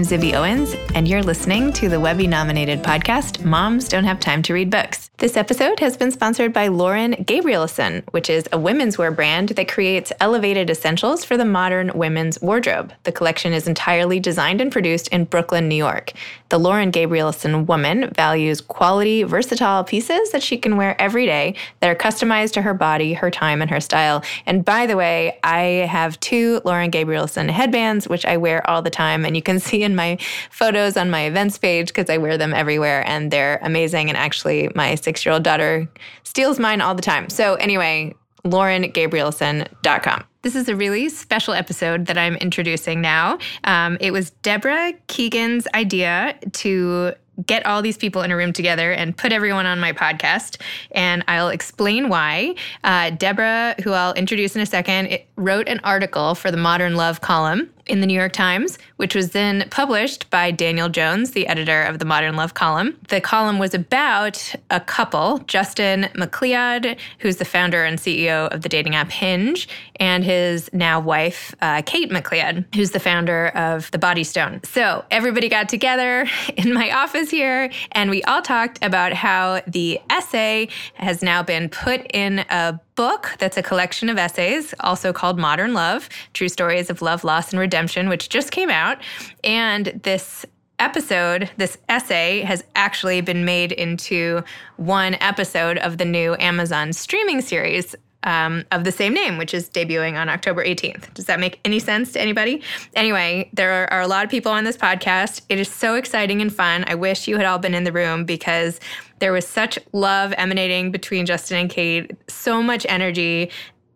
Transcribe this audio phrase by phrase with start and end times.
[0.00, 4.42] I'm Zibby Owens, and you're listening to the Webby nominated podcast, Moms Don't Have Time
[4.44, 5.09] to Read Books.
[5.20, 9.68] This episode has been sponsored by Lauren Gabrielson, which is a women's wear brand that
[9.68, 12.94] creates elevated essentials for the modern women's wardrobe.
[13.02, 16.14] The collection is entirely designed and produced in Brooklyn, New York.
[16.48, 21.90] The Lauren Gabrielson woman values quality, versatile pieces that she can wear every day that
[21.90, 24.24] are customized to her body, her time, and her style.
[24.46, 28.88] And by the way, I have two Lauren Gabrielson headbands, which I wear all the
[28.88, 30.16] time, and you can see in my
[30.50, 34.08] photos on my events page because I wear them everywhere, and they're amazing.
[34.08, 35.88] And actually, my six year old daughter
[36.22, 37.28] steals mine all the time.
[37.28, 38.14] So, anyway,
[38.44, 40.24] laurengabrielson.com.
[40.42, 43.38] This is a really special episode that I'm introducing now.
[43.64, 48.92] Um, it was Deborah Copaken's idea to get all these people in a room together
[48.92, 50.60] and put everyone on my podcast.
[50.92, 52.54] And I'll explain why.
[52.84, 57.20] Uh, Deborah, who I'll introduce in a second, wrote an article for the Modern Love
[57.20, 61.82] column in the New York Times, which was then published by Daniel Jones, the editor
[61.82, 62.96] of the Modern Love column.
[63.08, 68.68] The column was about a couple, Justin McLeod, who's the founder and CEO of the
[68.68, 73.98] dating app Hinge, and his now wife, uh, Kate McLeod, who's the founder of the
[73.98, 74.60] Body Stone.
[74.64, 80.00] So everybody got together in my office here, and we all talked about how the
[80.08, 85.38] essay has now been put in a book that's a collection of essays, also called
[85.38, 88.98] Modern Love True Stories of Love, Loss, and Redemption, which just came out.
[89.44, 90.44] And this
[90.78, 94.42] episode, this essay, has actually been made into
[94.76, 99.68] one episode of the new Amazon streaming series um, of the same name, which is
[99.70, 101.12] debuting on October 18th.
[101.14, 102.62] Does that make any sense to anybody?
[102.94, 105.42] Anyway, there are, are, a lot of people on this podcast.
[105.48, 106.84] It is so exciting and fun.
[106.86, 108.80] I wish you had all been in the room because
[109.20, 113.50] there was such love emanating between Justin and Kate, so much energy.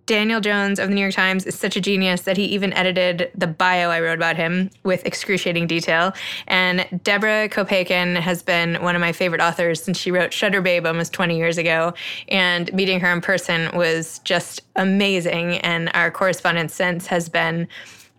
[0.06, 3.30] Daniel Jones of the New York Times is such a genius that he even edited
[3.34, 6.12] the bio I wrote about him with excruciating detail.
[6.46, 10.86] And Deborah Copaken has been one of my favorite authors since she wrote Shutter Babe
[10.86, 11.95] almost 20 years ago.
[12.29, 15.58] And meeting her in person was just amazing.
[15.58, 17.67] And our correspondence since has been,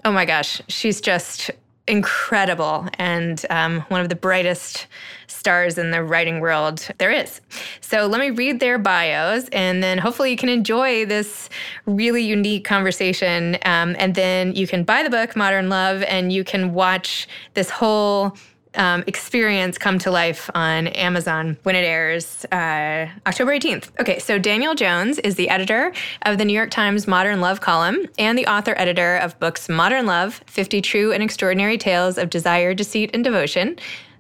[0.04, 1.52] oh my gosh, she's just
[1.88, 4.88] incredible and um, one of the brightest
[5.28, 7.42] stars in the writing world there is.
[7.82, 11.50] So let me read their bios and then hopefully you can enjoy this
[11.86, 13.58] really unique conversation.
[13.66, 17.70] Um, and then you can buy the book, Modern Love, and you can watch this
[17.70, 18.36] whole
[18.78, 23.90] um, experience come to life on Amazon when it airs uh, October 18th.
[24.00, 25.94] Okay, so Daniel Jones is the editor
[26.24, 30.06] of the New York Times Modern Love column and the author editor of books Modern
[30.06, 33.78] Love 50 True and Extraordinary Tales of Desire, Deceit, and Devotion,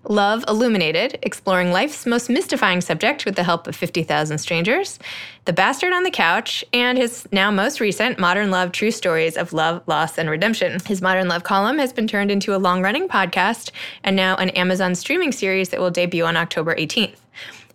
[0.10, 5.00] Love Illuminated, exploring life's most mystifying subject with the help of 50,000 strangers,
[5.46, 9.54] The Bastard on the Couch, and his now most recent Modern Love True Stories of
[9.54, 10.80] Love, Loss, and Redemption.
[10.86, 13.72] His Modern Love column has been turned into a long running podcast
[14.04, 17.16] and now an Amazon streaming series that will debut on October 18th.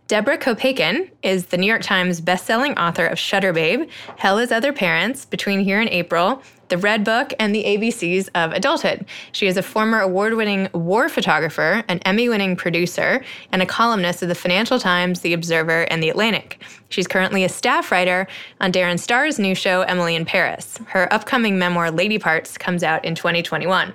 [0.07, 4.73] Deborah Copaken is the New York Times bestselling author of Shutter Babe, Hell is Other
[4.73, 9.05] Parents, Between Here and April, The Red Book, and The ABCs of Adulthood.
[9.33, 14.23] She is a former award winning war photographer, an Emmy winning producer, and a columnist
[14.23, 16.63] of the Financial Times, The Observer, and The Atlantic.
[16.91, 18.27] She's currently a staff writer
[18.61, 20.77] on Darren Star's new show, Emily in Paris.
[20.89, 23.95] Her upcoming memoir, Lady Parts, comes out in 2021.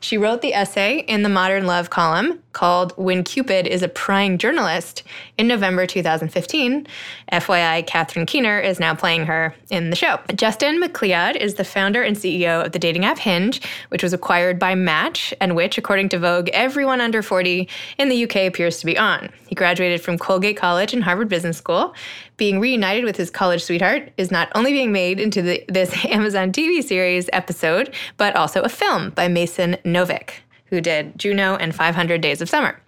[0.00, 4.38] She wrote the essay in the Modern Love column called When Cupid is a Prying
[4.38, 5.02] Journalist
[5.36, 6.86] in November 2015.
[7.32, 10.18] FYI, Catherine Keener is now playing her in the show.
[10.34, 14.58] Justin McLeod is the founder and CEO of the dating app Hinge, which was acquired
[14.58, 17.68] by Match and which, according to Vogue, everyone under 40
[17.98, 19.28] in the UK appears to be on.
[19.48, 21.94] He graduated from Colgate College and Harvard Business School.
[22.36, 26.52] Being reunited with his college sweetheart is not only being made into the, this Amazon
[26.52, 30.30] TV series episode, but also a film by Mason Novick,
[30.66, 32.78] who did Juno and 500 Days of Summer.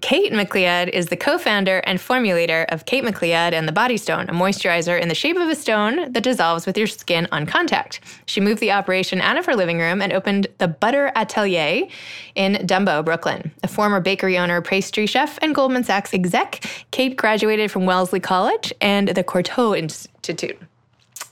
[0.00, 4.28] Kate McLeod is the co founder and formulator of Kate McLeod and the Body Stone,
[4.28, 8.00] a moisturizer in the shape of a stone that dissolves with your skin on contact.
[8.26, 11.88] She moved the operation out of her living room and opened the Butter Atelier
[12.36, 13.50] in Dumbo, Brooklyn.
[13.64, 18.72] A former bakery owner, pastry chef, and Goldman Sachs exec, Kate graduated from Wellesley College
[18.80, 20.58] and the Courtauld Institute.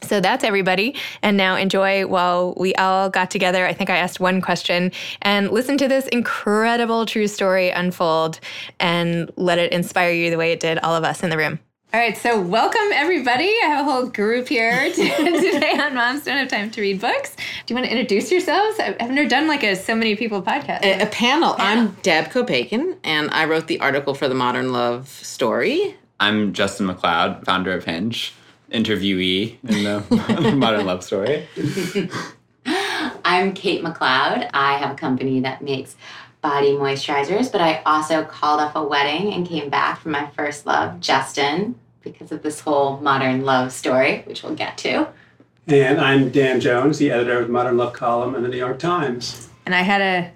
[0.07, 0.95] So that's everybody.
[1.23, 3.67] And now enjoy while we all got together.
[3.67, 4.93] I think I asked one question
[5.23, 8.41] and listen to this incredible true story unfold
[8.81, 11.59] and let it inspire you the way it did all of us in the room.
[11.95, 13.49] All right, so welcome everybody.
[13.65, 17.35] I have a whole group here today on Moms Don't Have Time to Read Books.
[17.35, 18.79] Do you want to introduce yourselves?
[18.79, 20.83] I've never done like a so many people podcast.
[20.83, 21.55] A, a panel.
[21.59, 25.97] I'm Deb Copaken, and I wrote the article for the Modern Love story.
[26.21, 28.35] I'm Justin McLeod, founder of Hinge
[28.71, 31.47] interviewee in the modern love story.
[33.25, 34.51] I'm Kate McLeod.
[34.53, 35.97] I have a company that makes
[36.41, 40.67] body moisturizers, but I also called off a wedding and came back from my first
[40.67, 45.09] love, Justin, because of this whole modern love story, which we'll get to.
[45.67, 48.79] And I'm Dan Jones, the editor of the Modern Love column in the New York
[48.79, 49.49] Times.
[49.65, 50.31] And I had a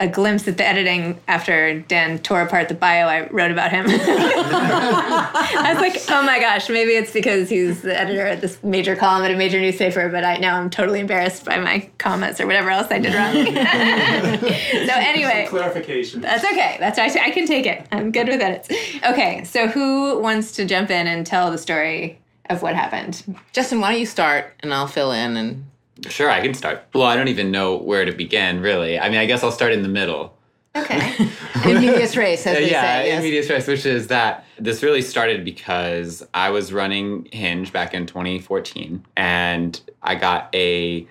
[0.00, 3.86] a glimpse at the editing after Dan tore apart the bio I wrote about him.
[3.88, 8.94] I was like, oh my gosh, maybe it's because he's the editor at this major
[8.94, 12.46] column at a major newspaper, but I now I'm totally embarrassed by my comments or
[12.46, 13.32] whatever else I did wrong.
[14.86, 16.20] so anyway, clarification.
[16.20, 16.76] That's okay.
[16.78, 17.86] That's actually I can take it.
[17.90, 18.70] I'm good with edits.
[19.04, 23.36] Okay, so who wants to jump in and tell the story of what happened?
[23.52, 25.64] Justin, why don't you start and I'll fill in and
[26.08, 26.84] Sure, I can start.
[26.94, 28.98] Well, I don't even know where to begin, really.
[28.98, 30.34] I mean, I guess I'll start in the middle.
[30.76, 31.14] Okay.
[31.66, 33.00] in medias res, as they yeah, say.
[33.10, 33.22] in Yes.
[33.22, 38.06] medias res, which is that this really started because I was running Hinge back in
[38.06, 41.06] 2014, and I got a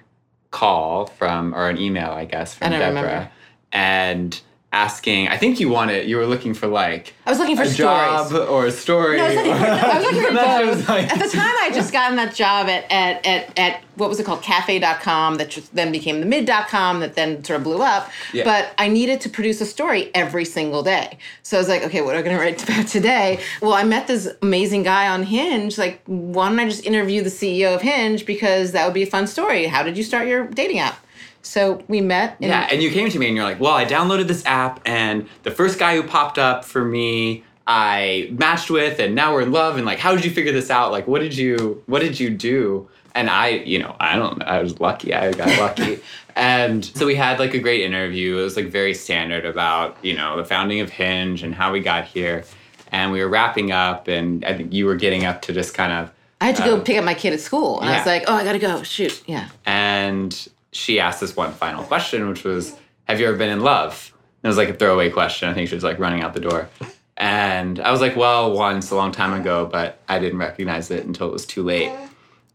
[0.51, 3.31] call from or an email, I guess, from I Deborah, remember.
[3.73, 4.39] and
[4.77, 5.27] asking.
[5.27, 6.07] I think you wanted.
[6.07, 8.29] You were looking for like I was looking for a stories.
[8.29, 9.17] job or a story.
[9.17, 10.89] No, I was looking for, I was looking for That's what it both.
[10.89, 11.11] like.
[11.13, 14.25] At the time, I just gotten that job at, at, at, at what was it
[14.25, 14.43] called?
[14.43, 18.11] Cafe.com, that just then became the mid.com, that then sort of blew up.
[18.31, 18.43] Yeah.
[18.43, 21.17] But I needed to produce a story every single day.
[21.41, 23.39] So I was like, okay, what am I going to write about today?
[23.61, 25.77] Well, I met this amazing guy on Hinge.
[25.77, 28.25] Like, why don't I just interview the CEO of Hinge?
[28.25, 29.65] Because that would be a fun story.
[29.65, 31.03] How did you start your dating app?
[31.41, 32.37] So we met.
[32.41, 34.81] And Yeah, and you came to me and you're like, well, I downloaded this app,
[34.85, 39.41] and the first guy who popped up for me, I matched with, and now we're
[39.41, 39.77] in love.
[39.77, 40.91] And like, how did you figure this out?
[40.91, 42.87] Like, what did you, what did you do?
[43.13, 45.13] And I, you know, I don't, I was lucky.
[45.13, 45.99] I got lucky.
[46.35, 48.37] and so we had like a great interview.
[48.37, 51.79] It was like very standard about, you know, the founding of Hinge and how we
[51.79, 52.45] got here.
[52.91, 55.91] And we were wrapping up, and I think you were getting up to just kind
[55.91, 57.81] of I had to go uh, pick up my kid at school.
[57.81, 58.83] And I was like, oh, I got to go.
[58.83, 59.23] Shoot.
[59.27, 59.49] Yeah.
[59.65, 60.47] and
[60.77, 62.75] she asked this one final question, which was,
[63.05, 64.13] "Have you ever been in love?"
[64.43, 65.49] And it was like a throwaway question.
[65.49, 66.69] I think she was like running out the door,
[67.17, 71.05] and I was like, "Well, once a long time ago, but I didn't recognize it
[71.05, 71.91] until it was too late."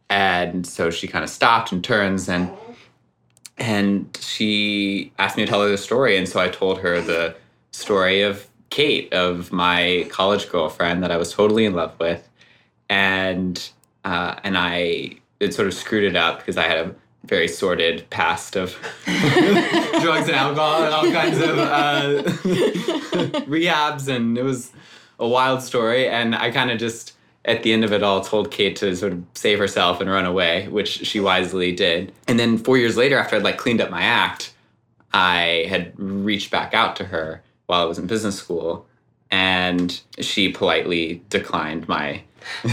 [0.09, 2.51] And so she kind of stopped and turns and
[3.59, 7.35] and she asked me to tell her the story, and so I told her the
[7.73, 12.29] story of Kate, of my college girlfriend that I was totally in love with,
[12.89, 13.71] and
[14.05, 18.09] uh, and I it sort of screwed it up because I had a very sordid
[18.11, 22.23] past of drugs and alcohol and all kinds of uh,
[23.47, 24.73] rehabs, and it was
[25.19, 26.09] a wild story.
[26.09, 27.15] And I kind of just
[27.45, 30.27] at the end of it all told Kate to sort of save herself and run
[30.27, 32.13] away, which she wisely did.
[32.29, 34.53] And then four years later, after I'd like cleaned up my act,
[35.13, 38.87] I had reached back out to her while I was in business school,
[39.31, 42.23] and she politely declined my.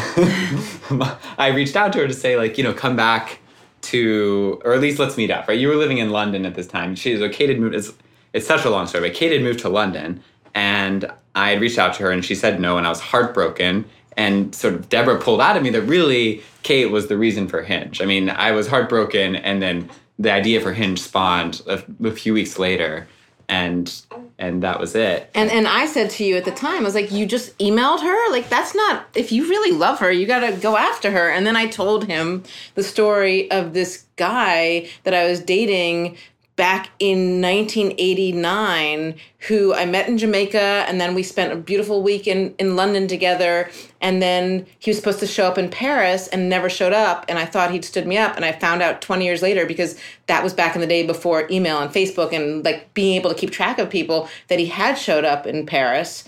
[1.38, 3.39] I reached out to her to say, like, you know, come back
[3.82, 5.60] to, or at least let's meet up, right?
[5.60, 6.96] You were living in London at this time.
[6.96, 7.76] She so Kate had moved.
[7.76, 7.94] It's,
[8.34, 10.22] it's such a long story, but Kate had moved to London,
[10.54, 13.86] and I had reached out to her, and she said no, and I was heartbroken.
[14.18, 17.62] And sort of Deborah pulled out of me that really Kate was the reason for
[17.64, 18.02] Hinge.
[18.02, 22.34] I mean, I was heartbroken, and then the idea for Hinge spawned a, a few
[22.34, 23.08] weeks later,
[23.50, 24.02] and
[24.38, 25.30] and that was it.
[25.34, 28.02] And and I said to you at the time, I was like, you just emailed
[28.02, 28.32] her?
[28.32, 31.30] Like that's not if you really love her, you gotta go after her.
[31.30, 32.44] And then I told him
[32.76, 36.16] the story of this guy that I was dating
[36.60, 39.16] back in 1989
[39.48, 43.08] who I met in Jamaica and then we spent a beautiful week in, in London
[43.08, 43.72] together.
[44.02, 47.40] And then he was supposed to show up in Paris and never showed up and
[47.40, 48.36] I thought he'd stood me up.
[48.36, 49.98] And I found out 20 years later because
[50.28, 53.38] that was back in the day before email and Facebook and like being able to
[53.38, 56.26] keep track of people that he had showed up in Paris.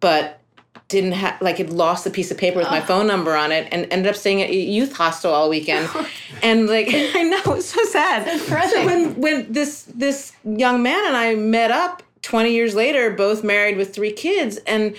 [0.00, 0.37] But
[0.88, 3.68] didn't have like had lost a piece of paper with my phone number on it
[3.70, 5.88] and ended up staying at a youth hostel all weekend.
[6.40, 8.40] And like i know it's so sad.
[8.40, 13.42] So when when this this young man and i met up 20 years later both
[13.42, 14.94] married with three kids and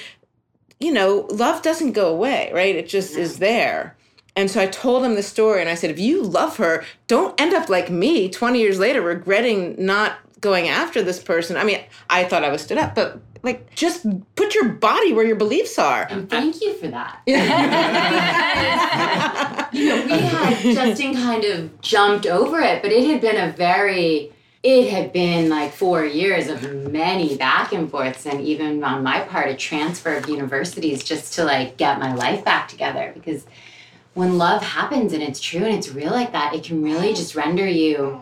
[0.81, 2.75] you know love doesn't go away right?
[2.75, 3.95] It just is there.
[4.35, 7.39] And so I told him the story and I said, if you love her, don't
[7.41, 11.57] end up like me 20 years later regretting not going after this person.
[11.57, 11.79] I mean,
[12.09, 14.05] I thought I was stood up, but like just
[14.35, 16.07] put your body where your beliefs are.
[16.09, 17.21] And thank you for that.
[19.73, 23.51] you know, we had Justin kind of jumped over it, but it had been a
[23.51, 24.31] very
[24.61, 29.21] it had been like four years of many back and forths and even on my
[29.21, 33.45] part a transfer of universities just to like get my life back together because
[34.15, 37.35] when love happens and it's true and it's real like that it can really just
[37.35, 38.19] render you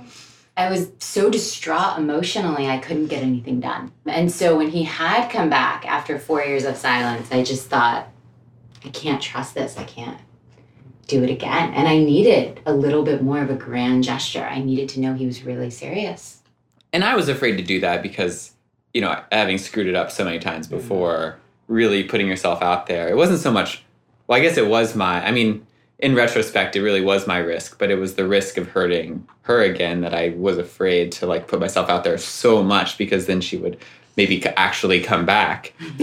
[0.58, 3.92] I was so distraught emotionally, I couldn't get anything done.
[4.06, 8.10] And so when he had come back after four years of silence, I just thought,
[8.84, 9.78] I can't trust this.
[9.78, 10.20] I can't
[11.08, 11.74] do it again.
[11.74, 14.44] And I needed a little bit more of a grand gesture.
[14.44, 16.42] I needed to know he was really serious.
[16.92, 18.54] And I was afraid to do that because
[18.98, 20.78] you know, having screwed it up so many times mm-hmm.
[20.78, 21.38] before,
[21.68, 23.08] really putting yourself out there.
[23.08, 23.84] It wasn't so much,
[24.26, 25.67] well, I guess it was my, I mean,
[26.00, 29.62] in retrospect, it really was my risk, but it was the risk of hurting her
[29.62, 33.42] again that I was afraid to like put myself out there so much because then
[33.42, 33.78] she would
[34.16, 35.74] maybe actually come back.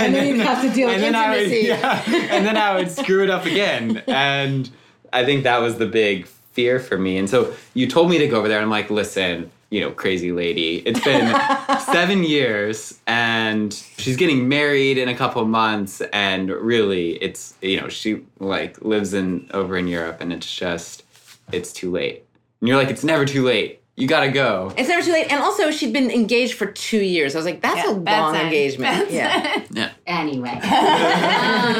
[0.00, 2.76] and then you'd have to deal with and then I would, yeah, and then I
[2.76, 4.02] would screw it up again.
[4.06, 4.70] And
[5.12, 7.16] I think that was the big fear for me.
[7.16, 8.58] And so you told me to go over there.
[8.58, 10.78] And I'm like, listen, you know, crazy lady.
[10.86, 11.34] It's been
[11.92, 16.00] seven years, and she's getting married in a couple months.
[16.12, 21.04] And really, it's you know, she like lives in over in Europe, and it's just,
[21.52, 22.24] it's too late.
[22.60, 23.78] And you're like, it's never too late.
[23.96, 24.72] You gotta go.
[24.78, 25.30] It's never too late.
[25.30, 27.34] And also, she'd been engaged for two years.
[27.34, 28.42] I was like, that's Yeah, a long it.
[28.44, 29.10] engagement.
[29.10, 29.90] That's yeah.
[30.06, 30.54] Anyway.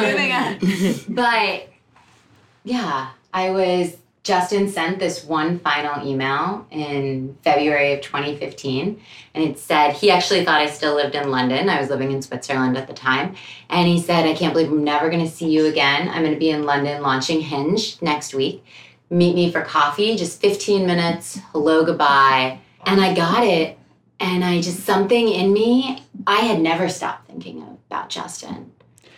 [0.00, 0.58] Moving on.
[1.14, 1.68] But
[2.64, 9.00] yeah, I was Justin sent this one final email in February of 2015
[9.34, 11.70] and it said he actually thought I still lived in London.
[11.70, 13.34] I was living in Switzerland at the time.
[13.70, 16.08] And he said, I can't believe I'm never going to see you again.
[16.08, 18.62] I'm going to be in London launching Hinge next week.
[19.08, 21.38] Meet me for coffee, just 15 minutes.
[21.52, 22.60] Hello, goodbye.
[22.84, 23.78] And I got it.
[24.20, 28.72] And I just, something in me, I had never stopped thinking about Justin.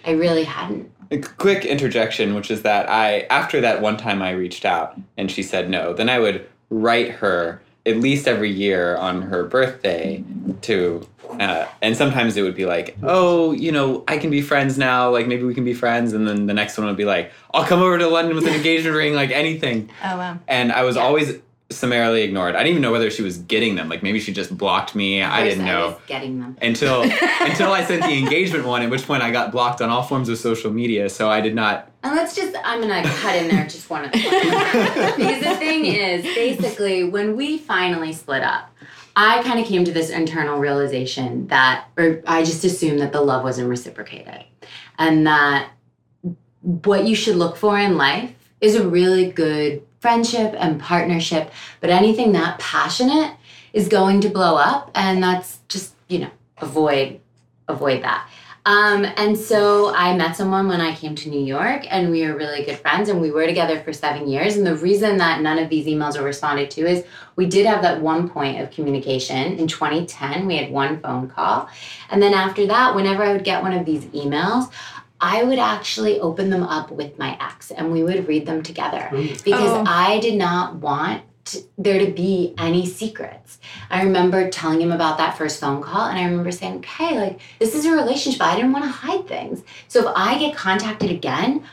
[0.07, 0.92] I really hadn't.
[1.13, 5.31] A quick interjection, which is that I, after that one time I reached out and
[5.31, 10.25] she said no, then I would write her at least every year on her birthday
[10.63, 11.07] to,
[11.39, 15.11] uh, and sometimes it would be like, oh, you know, I can be friends now,
[15.11, 16.13] like maybe we can be friends.
[16.15, 18.55] And then the next one would be like, I'll come over to London with an
[18.55, 19.91] engagement ring, like anything.
[20.05, 20.39] Oh wow.
[20.49, 21.03] And I was Yeah.
[21.03, 21.39] always
[21.79, 22.55] summarily ignored.
[22.55, 23.89] I didn't even know whether she was getting them.
[23.89, 25.23] Like maybe she just blocked me.
[25.23, 26.57] I didn't course know was getting them.
[26.63, 27.03] until
[27.41, 30.29] until I sent the engagement one, at which point I got blocked on all forms
[30.29, 31.09] of social media.
[31.09, 31.91] So I did not.
[32.03, 34.03] And let's just, I'm gonna cut in there just one.
[34.03, 38.71] one because the thing is, basically, when we finally split up,
[39.15, 43.21] I kind of came to this internal realization that, or I just assumed that the
[43.21, 44.45] love wasn't reciprocated.
[44.99, 45.71] And that
[46.61, 51.89] what you should look for in life is a really good friendship and partnership, but
[51.89, 53.35] anything that passionate
[53.73, 54.91] is going to blow up.
[54.95, 57.21] And that's just, you know, avoid
[57.69, 58.29] avoid that.
[58.65, 62.37] Um, and so I met someone when I came to New York, and we were
[62.37, 64.57] really good friends, and we were together for seven years.
[64.57, 67.05] And the reason that none of these emails were responded to is
[67.35, 70.47] we did have that one point of communication in 2010.
[70.47, 71.69] We had one phone call,
[72.11, 74.71] and then after that, whenever I would get one of these emails,
[75.25, 79.09] I would actually open them up with my ex, and we would read them together
[79.45, 79.85] because Oh.
[79.87, 81.23] I did not want
[81.79, 83.59] there to be any secrets.
[83.91, 87.41] I remember telling him about that first phone call, and I remember saying, okay, like,
[87.61, 88.43] this is a relationship.
[88.43, 89.63] I didn't want to hide things.
[89.89, 91.65] So if I get contacted again,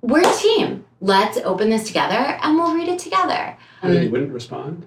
[0.00, 0.84] we're a team.
[1.00, 3.56] Let's open this together and we'll read it together.
[3.82, 4.86] And then he Um, wouldn't respond.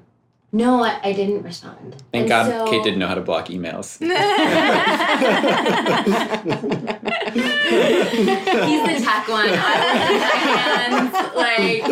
[0.51, 1.95] No, I, I didn't respond.
[2.11, 3.97] Thank And God so- Kate didn't know how to block emails.
[7.31, 9.49] He's the tech one.
[9.49, 11.83] I hands, like.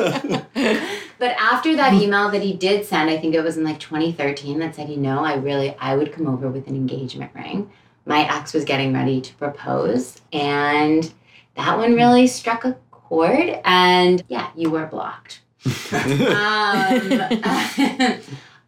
[1.20, 4.60] But after that email that he did send, I think it was in like 2013,
[4.60, 7.70] that said, you know, I really, I would come over with an engagement ring.
[8.06, 11.12] My ex was getting ready to propose, and
[11.56, 13.60] that one really struck a chord.
[13.66, 15.42] And yeah, you were blocked.
[15.92, 17.12] Um,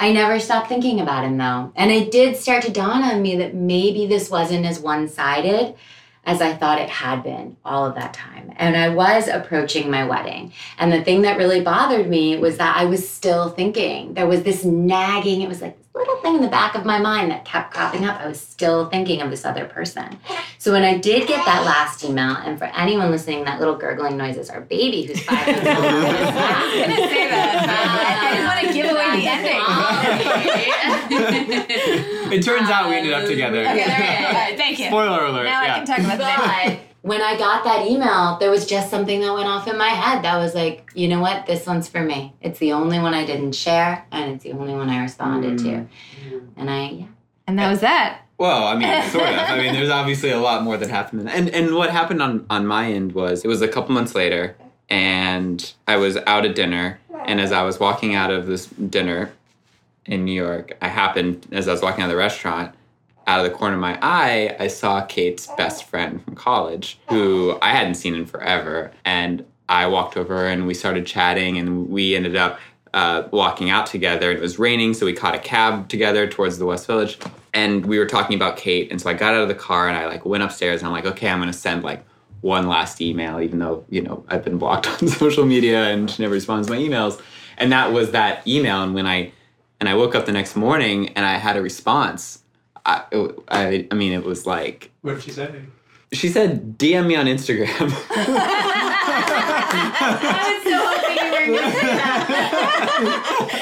[0.02, 1.72] I never stopped thinking about him though.
[1.76, 5.76] And it did start to dawn on me that maybe this wasn't as one sided
[6.24, 8.52] as I thought it had been all of that time.
[8.56, 10.54] And I was approaching my wedding.
[10.80, 14.16] And the thing that really bothered me was that I was still thinking.
[14.16, 17.32] There was this nagging, it was like little thing in the back of my mind
[17.32, 18.20] that kept cropping up.
[18.20, 20.18] I was still thinking of this other person.
[20.58, 24.16] So when I did get that last email, and for anyone listening, that little gurgling
[24.18, 25.68] noise is our baby who's five months old.
[25.68, 28.18] I'm gonna say that.
[28.22, 29.62] I didn't want to give away the ending.
[32.32, 33.60] It turns out we ended up together.
[33.60, 34.86] Okay, all right, all right, thank you.
[34.86, 35.44] Spoiler alert.
[35.44, 35.76] Now I yeah.
[35.76, 39.34] can talk about the But when I got that email, there was just something that
[39.34, 41.48] went off in my head that was like, you know what?
[41.48, 42.34] This one's for me.
[42.42, 45.64] It's the only one I didn't share, and it's the only one I responded to.
[45.64, 46.48] Mm.
[46.58, 47.06] And I, yeah.
[47.48, 48.22] And that was that.
[48.38, 49.36] Well, I mean, sort of.
[49.36, 51.30] I mean, there's obviously a lot more that happened.
[51.30, 54.56] And and what happened on on my end was it was a couple months later,
[54.90, 59.32] and I was out at dinner, and as I was walking out of this dinner
[60.06, 62.74] in New York, I happened as I was walking out of the restaurant.
[63.28, 67.58] Out of the corner of my eye, I saw Kate's best friend from college, who
[67.62, 68.92] I hadn't seen in forever.
[69.06, 72.60] And I walked over and we started chatting, and we ended up
[72.94, 74.32] uh, walking out together.
[74.32, 77.18] It was raining, so we caught a cab together towards the West Village.
[77.54, 78.92] And we were talking about Kate.
[78.92, 80.94] And so I got out of the car and I like went upstairs and I'm
[80.94, 82.04] like, okay, I'm gonna send like
[82.42, 86.24] one last email, even though, you know, I've been blocked on social media and she
[86.24, 87.22] never responds to my emails.
[87.58, 88.82] And that was that email.
[88.84, 89.32] And when I
[89.80, 92.40] And I woke up the next morning and I had a response.
[92.86, 93.04] I,
[93.48, 95.64] I, I mean, it was like, What did she say?
[96.14, 97.68] she said, DM me on Instagram.
[100.04, 102.20] I was so hoping you were going to say that.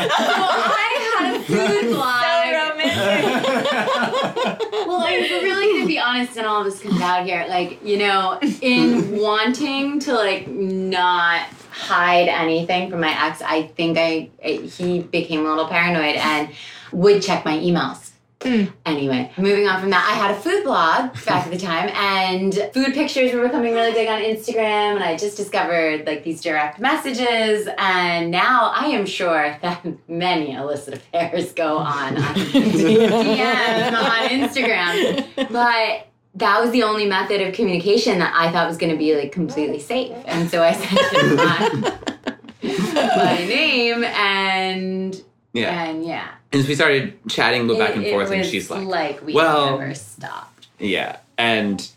[0.18, 0.34] so
[0.76, 0.88] I
[1.20, 2.30] had a food blog.
[4.88, 7.46] Well, I'm really gonna be honest, and all this comes out here.
[7.48, 13.98] Like, you know, in wanting to like not hide anything from my ex, I think
[13.98, 16.50] I, I he became a little paranoid and
[16.92, 18.09] would check my emails.
[18.42, 18.72] Mm.
[18.86, 22.54] Anyway, moving on from that, I had a food blog back at the time, and
[22.74, 24.96] food pictures were becoming really big on Instagram.
[24.96, 30.54] And I just discovered like these direct messages, and now I am sure that many
[30.54, 35.52] illicit affairs go on on DMs on Instagram.
[35.52, 39.16] But that was the only method of communication that I thought was going to be
[39.18, 41.98] like completely safe, and so I sent him my,
[43.18, 45.84] my name and yeah.
[45.84, 46.30] and yeah.
[46.52, 49.34] And so we started chatting, go back and it forth, and she's like, like we
[49.34, 50.68] well- never stopped.
[50.80, 51.18] Yeah.
[51.38, 51.88] And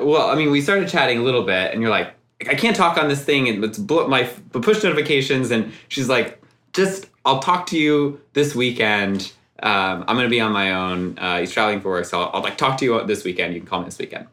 [0.00, 2.12] well, I mean, we started chatting a little bit, and you're like,
[2.48, 5.50] I can't talk on this thing, and it's my push notifications.
[5.50, 6.40] And she's like,
[6.72, 9.32] just, I'll talk to you this weekend.
[9.62, 11.18] Um, I'm gonna be on my own.
[11.18, 13.54] Uh, he's traveling for work, so I'll, I'll like talk to you this weekend.
[13.54, 14.26] You can call me this weekend.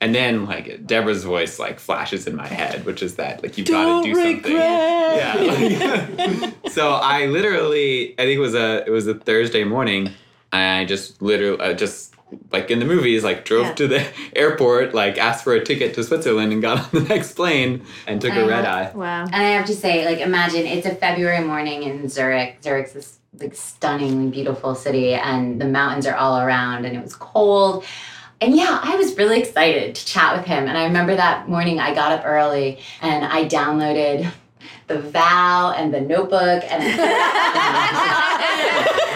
[0.00, 3.66] And then like Deborah's voice like flashes in my head, which is that like you've
[3.66, 4.52] got to do something.
[4.52, 5.34] Yeah.
[5.38, 10.10] like- so I literally, I think it was a it was a Thursday morning.
[10.52, 12.14] And I just literally uh, just
[12.52, 13.74] like in the movies, like drove Yeah.
[13.74, 17.32] to the airport, like asked for a ticket to Switzerland, and got on the next
[17.34, 18.48] plane and took a Uh-huh.
[18.48, 18.90] red eye.
[18.94, 19.24] Wow.
[19.24, 22.58] And I have to say, like, imagine it's a February morning in Zurich.
[22.62, 27.14] Zurich's this like stunningly beautiful city, and the mountains are all around, and it was
[27.14, 27.84] cold.
[28.40, 30.68] And yeah, I was really excited to chat with him.
[30.68, 34.30] And I remember that morning I got up early and I downloaded
[34.88, 36.82] the vow and the notebook and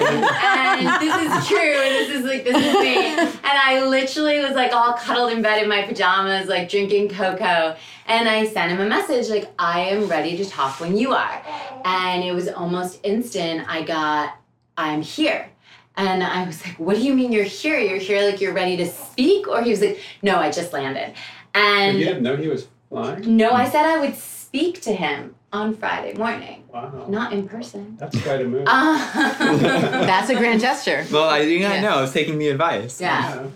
[0.01, 3.07] and this is true and this is like this is me.
[3.07, 7.77] And i literally was like all cuddled in bed in my pajamas like drinking cocoa.
[8.07, 11.43] And i sent him a message like i am ready to talk when you are.
[11.85, 14.35] And it was almost instant i got
[14.77, 15.51] i'm here
[15.97, 18.77] and i was like what do you mean you're here you're here like you're ready
[18.77, 21.13] to speak or he was like no i just landed
[21.55, 23.37] And and you didn't know he was flying?
[23.37, 27.07] no i said i would speak to him on friday morning Wow.
[27.09, 28.63] not in person That's quite a move.
[28.67, 28.97] uh,
[30.07, 31.05] That's a grand gesture.
[31.11, 31.81] Well, I think I Yeah.
[31.81, 31.95] know.
[31.99, 33.01] I was taking the advice.
[33.01, 33.49] yeah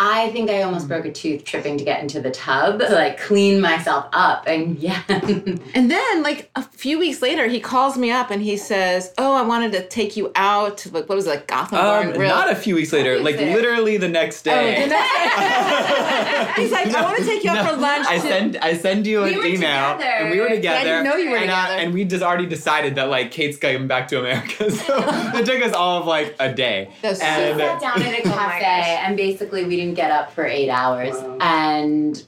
[0.00, 3.18] I think I almost broke a tooth tripping to get into the tub to like
[3.20, 4.46] clean myself up.
[4.46, 5.02] And yeah.
[5.08, 9.32] And then, like a few weeks later, he calls me up and he says, "Oh,
[9.34, 12.06] I wanted to take you out to like what was it, like Gotham Bar Um,
[12.08, 13.54] and Grill." not a few weeks later, weeks like later.
[13.56, 14.52] literally the next day.
[14.52, 14.82] Oh, day.
[14.84, 16.62] the next- day.
[16.62, 19.06] He's like, "I want to take you out for lunch." I to- send I send
[19.06, 20.04] you We an were email, together.
[20.04, 20.84] and we were But I together.
[20.84, 21.82] didn't know you were and, uh, together.
[21.82, 24.94] and we just already decided that like Kate's coming back to America, so
[25.34, 26.90] it took us all of like a day.
[27.02, 28.86] That's so We and sat down at a Oh cafe gosh.
[29.06, 31.14] and basically we didn't get up for eight hours.
[31.14, 31.38] Wow.
[31.40, 32.24] And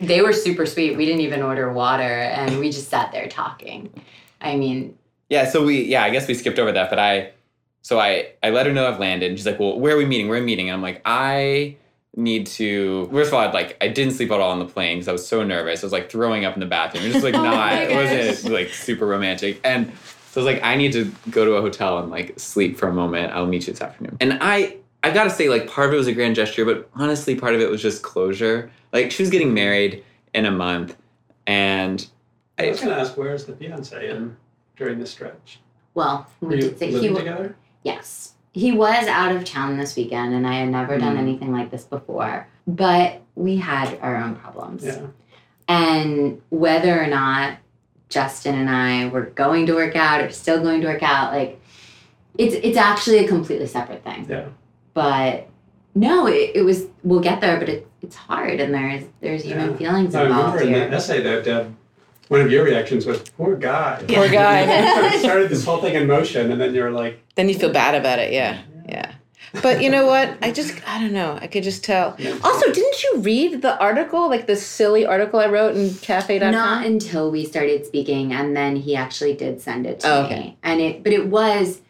[0.00, 0.96] they were super sweet.
[0.96, 3.90] We didn't even order water and we just sat there talking.
[4.40, 4.96] I mean,
[5.28, 7.32] yeah, so we yeah, I guess we skipped over that, but I
[7.82, 9.30] so I I let her know I've landed.
[9.30, 10.28] And she's like, "Well, where are we meeting?
[10.28, 11.76] We're meeting?" And I'm like, "I
[12.16, 14.98] need to." First of all, I'd like I didn't sleep at all on the plane
[14.98, 15.82] because I was so nervous.
[15.82, 17.04] I was like throwing up in the bathroom.
[17.04, 17.72] It was just like Oh not.
[17.74, 19.60] It wasn't like super romantic.
[19.64, 19.92] And
[20.30, 22.88] so I was like, I need to go to a hotel and like sleep for
[22.88, 23.32] a moment.
[23.32, 24.16] I'll meet you this afternoon.
[24.20, 27.34] And I I gotta say, like part of it was a grand gesture, but honestly,
[27.36, 28.70] part of it was just closure.
[28.92, 30.96] Like she was getting married in a month,
[31.46, 32.06] and
[32.58, 34.36] I was going to ask, where's the fiance in
[34.76, 35.60] during this stretch?
[35.94, 37.56] well, Were we you did say he living together?
[37.84, 38.32] Yes.
[38.52, 41.20] He was out of town this weekend and I had never done Mm.
[41.20, 42.46] anything like this before.
[42.66, 44.84] But we had our own problems.
[44.84, 45.06] Yeah.
[45.68, 47.58] And whether or not
[48.08, 51.60] Justin and I were going to work out or still going to work out, like
[52.36, 54.26] it's it's actually a completely separate thing.
[54.28, 54.46] Yeah.
[54.98, 55.46] But
[55.94, 59.70] no, it, it was we'll get there, but it, it's hard and there's there's human
[59.70, 59.76] Yeah.
[59.76, 61.72] feelings I involved remember in that essay that Deb,
[62.26, 64.02] one of your reactions was, poor guy.
[64.08, 65.12] Poor guy.
[65.12, 67.94] You started this whole thing in motion, and then you're like, then you feel bad
[67.94, 68.32] about it.
[68.32, 68.58] Yeah,
[68.88, 69.12] yeah.
[69.62, 70.36] But you know what?
[70.42, 71.38] I just I don't know.
[71.40, 72.16] I could just tell.
[72.18, 72.36] Yeah.
[72.42, 76.50] Also, didn't you read the article, like the silly article I wrote in Cafe.com?
[76.50, 80.26] Not until we started speaking, and then he actually did send it to Oh, me.
[80.26, 80.56] okay.
[80.64, 81.80] And it, but it was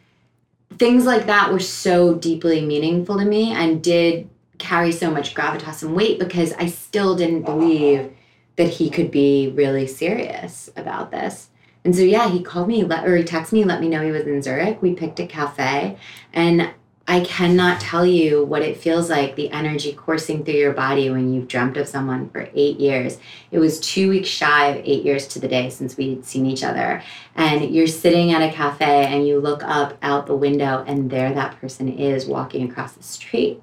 [0.77, 4.29] things like that were so deeply meaningful to me, and did
[4.59, 8.13] carry so much gravitas and weight because I still didn't believe
[8.57, 11.49] that he could be really serious about this.
[11.85, 14.11] And so yeah, he called me, let, or he texted me, let me know he
[14.11, 14.83] was in Zurich.
[14.83, 15.97] We picked a cafe,
[16.33, 16.71] and
[17.11, 21.33] I cannot tell you what it feels like the energy coursing through your body when
[21.33, 23.16] you've dreamt of someone for eight years.
[23.51, 26.62] It was two weeks shy of eight years to the day since we'd seen each
[26.62, 27.03] other.
[27.35, 31.33] And you're sitting at a cafe and you look up out the window and there
[31.33, 33.62] that person is walking across the street.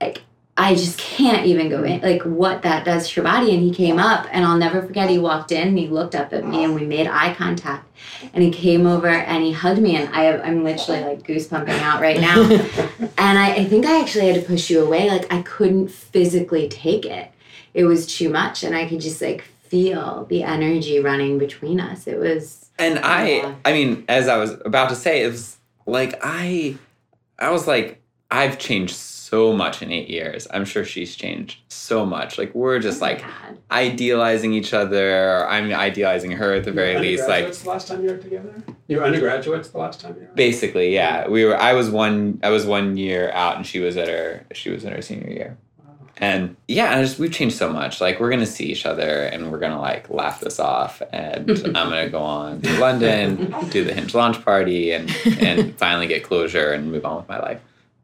[0.00, 0.22] Like,
[0.60, 3.54] I just can't even go in, like what that does to your body.
[3.54, 5.08] And he came up, and I'll never forget.
[5.08, 7.88] He walked in, and he looked up at me, and we made eye contact.
[8.34, 11.80] And he came over and he hugged me, and I have, I'm literally like goosebumping
[11.80, 12.42] out right now.
[13.18, 15.08] and I, I think I actually had to push you away.
[15.08, 17.30] Like I couldn't physically take it.
[17.72, 22.06] It was too much, and I could just like feel the energy running between us.
[22.06, 22.68] It was.
[22.78, 23.54] And I.
[23.64, 26.76] I mean, as I was about to say, it was like I,
[27.38, 29.19] I was like, I've changed so
[29.52, 30.48] much in eight years.
[30.50, 32.38] I'm sure she's changed so much.
[32.38, 33.58] Like we're just oh like God.
[33.70, 35.38] idealizing each other.
[35.38, 37.28] Or I'm idealizing her at the very Your least.
[37.28, 38.54] Like undergraduates the last time you were together?
[38.88, 41.28] You were undergraduates the last time you were basically, yeah.
[41.28, 41.56] We were.
[41.56, 42.40] I was one.
[42.42, 44.46] I was one year out, and she was at her.
[44.52, 45.56] She was in her senior year.
[46.20, 48.00] And yeah, I just we've changed so much.
[48.00, 51.00] Like we're gonna see each other, and we're gonna like laugh this off.
[51.12, 56.06] And I'm gonna go on to London, do the Hinge launch party, and and finally
[56.06, 57.60] get closure and move on with my life.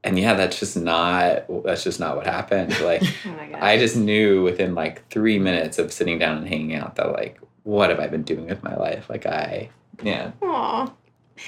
[0.07, 1.45] And yeah, that's just not.
[1.65, 2.75] That's just not what happened.
[2.81, 3.59] Like Oh.
[3.61, 7.39] I just knew within like three minutes of sitting down and hanging out that like,
[7.65, 9.09] what have I been doing with my life?
[9.11, 9.71] Like I,
[10.03, 10.33] yeah.
[10.43, 10.93] Aw.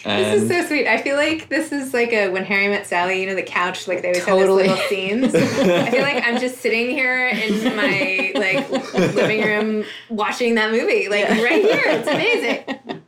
[0.04, 0.86] And This is so sweet.
[0.86, 3.88] I feel like this is like a when Harry met Sally, you know, the couch,
[3.88, 4.68] like they always Totally.
[4.68, 5.34] have this little scenes.
[5.34, 8.68] I feel like I'm just sitting here in my like
[9.14, 11.08] living room watching that movie.
[11.08, 11.82] Like right here.
[11.86, 13.02] It's amazing.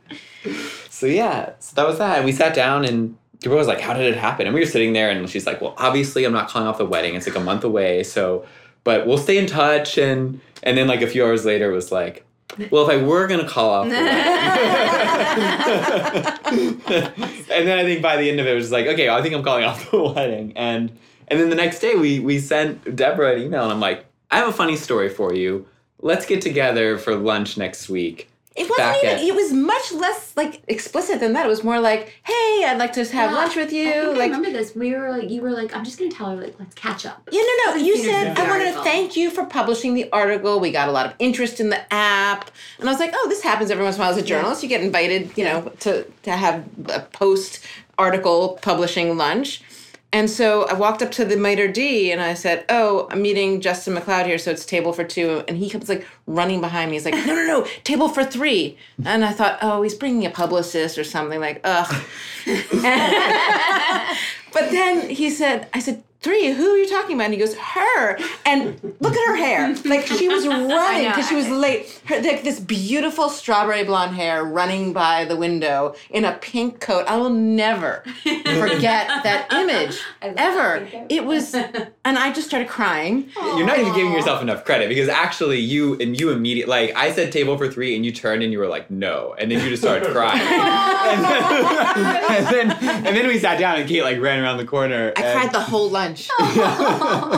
[0.89, 2.17] so yeah, so that was that.
[2.17, 4.47] And we sat down and Gabrielle was like, How did it happen?
[4.47, 6.85] And we were sitting there and she's like, Well, obviously I'm not calling off the
[6.85, 7.15] wedding.
[7.15, 8.03] It's like a month away.
[8.03, 8.45] So
[8.83, 12.25] but we'll stay in touch and and then like a few hours later was like,
[12.69, 14.01] well, if I were gonna call off the wedding,
[17.51, 19.33] and then I think by the end of it, it was like, okay, I think
[19.33, 23.35] I'm calling off the wedding, and and then the next day we we sent Deborah
[23.35, 25.65] an email, and I'm like, I have a funny story for you.
[26.01, 28.30] Let's get together for lunch next week.
[28.53, 29.15] It wasn't Back even.
[29.17, 31.45] at- it was much less like explicit than that.
[31.45, 34.05] It was more like, "Hey, I'd like to have Yeah, lunch with I you." think
[34.07, 34.75] I like, remember this.
[34.75, 37.27] We were like, you were like, I'm just gonna tell her like, let's catch up.
[37.31, 37.75] Yeah, no, no.
[37.77, 40.59] You said I the want to thank you for publishing the article.
[40.59, 43.41] We got a lot of interest in the app, and I was like, oh, this
[43.41, 44.61] happens every once in a while as a journalist.
[44.63, 47.59] You get invited, you know, to to have a post
[47.97, 49.61] article publishing lunch.
[50.13, 53.61] And so I walked up to the miter d and I said, "Oh, I'm meeting
[53.61, 55.43] Justin McLeod here, so it's table for two.
[55.47, 56.97] And he comes like running behind me.
[56.97, 58.77] He's like, "No, no, no, table for three.
[59.05, 62.03] And I thought, "Oh, he's bringing a publicist or something." Like, ugh.
[64.51, 67.25] But then he said, I said, three, who are you talking about?
[67.25, 68.17] And he goes, her.
[68.45, 69.75] And look at her hair.
[69.85, 72.01] Like she was running because she was late.
[72.05, 77.05] Her, like this beautiful strawberry blonde hair running by the window in a pink coat.
[77.07, 80.85] I will never forget that image ever.
[80.91, 81.05] that.
[81.11, 81.53] It was,
[82.05, 83.29] and I just started crying.
[83.35, 87.11] You're not even giving yourself enough credit because actually you and you immediately like I
[87.11, 89.69] said table for three and you turned and you were like no and then you
[89.69, 94.19] just started crying and, then, and then and then we sat down and Kate like
[94.19, 95.11] ran around the corner.
[95.17, 96.10] I and- cried the whole lunch.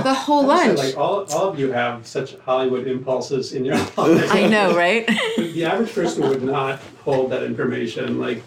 [0.03, 0.77] the whole Also, lunch.
[0.79, 4.31] like all, all of you have such Hollywood impulses in your lives.
[4.31, 5.07] I know, right?
[5.37, 8.19] The average person would not hold that information.
[8.19, 8.43] Like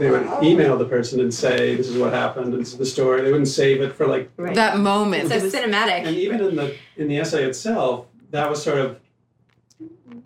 [0.00, 2.52] they would email the person and say, "This is what happened.
[2.54, 4.30] This is the story." They wouldn't save it for like.
[4.36, 5.28] That moment.
[5.28, 6.04] So cinematic.
[6.06, 8.98] And even in the in the essay itself, that was sort of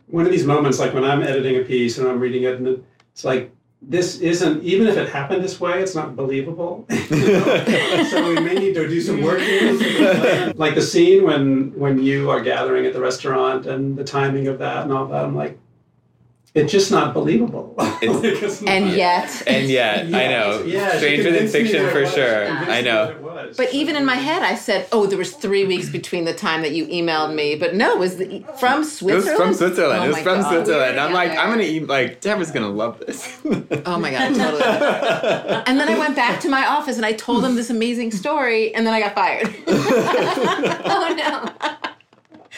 [0.06, 0.78] one of these moments.
[0.78, 4.62] Like when I'm editing a piece and I'm reading it, and it's like this isn't
[4.62, 6.84] even if it happened this way, it's not believable.
[6.90, 8.04] You know?
[8.10, 10.52] so we may need to do some work here.
[10.56, 14.58] like the scene when when you are gathering at the restaurant and the timing of
[14.58, 15.24] that and all that.
[15.24, 15.58] I'm like,
[16.54, 17.74] it's just not believable.
[18.02, 19.42] It's- Like, it's not- and yet.
[19.46, 22.12] and yet I know Yeah, stranger than fiction for was.
[22.14, 22.46] sure.
[22.46, 23.06] Convinced I know.
[23.06, 23.56] that it was.
[23.56, 26.62] But even in my head, I said, "Oh, there was three weeks between the time
[26.62, 29.36] that you emailed me." But no, it was the, from It was Switzerland.
[29.38, 30.00] from Switzerland.
[30.02, 30.50] Oh it was oh from God.
[30.52, 31.00] Switzerland.
[31.00, 31.30] I'm like.
[31.30, 31.86] I'm gonna eat.
[31.86, 33.38] Like, Deborah's gonna love this.
[33.86, 34.62] Oh my god, totally.
[35.66, 38.74] and then I went back to my office and I told them this amazing story,
[38.74, 39.54] and then I got fired.
[39.68, 41.76] oh no.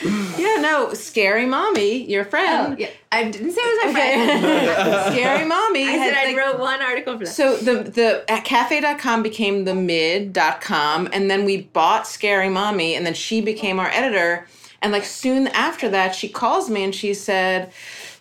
[0.03, 2.75] Yeah, no, scary mommy, your friend.
[2.75, 2.89] Oh, yeah.
[3.13, 5.13] I didn't say it was my friend.
[5.15, 5.83] Scary mommy.
[5.89, 7.31] I said had, I like- wrote one article for that.
[7.33, 13.05] So the the at cafe.com became the mid.com and then we bought Scary Mommy and
[13.05, 14.47] then she became our editor
[14.83, 17.73] and like soon after that she calls me and she said,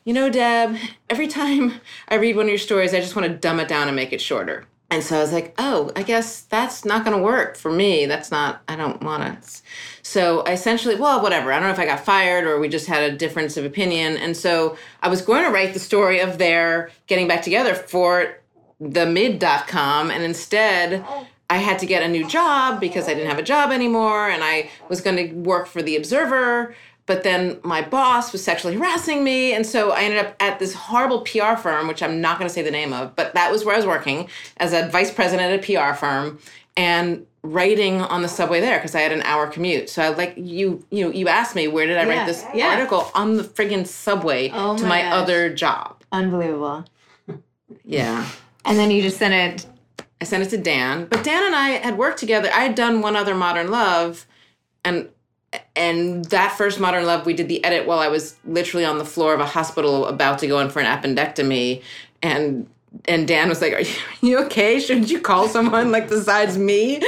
[0.05, 0.75] "You know, Deb,
[1.09, 3.87] every time I read one of your stories, I just want to dumb it down
[3.87, 7.15] and make it shorter." And so I was like, "Oh, I guess that's not going
[7.15, 8.05] to work for me.
[8.05, 9.61] That's not I don't want to."
[10.01, 11.53] So I essentially, well, whatever.
[11.53, 14.17] I don't know if I got fired or we just had a difference of opinion.
[14.17, 18.39] And so I was going to write the story of their getting back together for
[18.79, 21.05] the mid.com and instead
[21.49, 24.43] I had to get a new job because I didn't have a job anymore and
[24.43, 26.75] I was going to work for the Observer.
[27.09, 29.51] But then my boss was sexually harassing me.
[29.53, 32.53] And so I ended up at this horrible PR firm, which I'm not going to
[32.53, 35.51] say the name of, but that was where I was working as a vice president
[35.51, 36.37] at a PR firm
[36.77, 39.89] and writing on the subway there because I had an hour commute.
[39.89, 42.17] So I like you, you know, you asked me where did I Yeah.
[42.19, 42.67] write this Yeah.
[42.67, 46.03] article on the friggin' subway Oh to my my other job.
[46.11, 46.85] Unbelievable.
[47.83, 48.23] Yeah.
[48.65, 49.65] And then you just sent it.
[50.21, 52.49] I sent it to Dan, but Dan and I had worked together.
[52.53, 54.27] I had done one other Modern Love,
[54.85, 55.09] and
[55.75, 59.05] and that first Modern Love, we did the edit while I was literally on the
[59.05, 61.81] floor of a hospital about to go in for an appendectomy,
[62.21, 62.67] and
[63.05, 64.79] and Dan was like, "Are you, are you okay?
[64.79, 67.01] Shouldn't you call someone like besides me?"